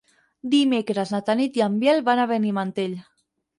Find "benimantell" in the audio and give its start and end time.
2.35-3.01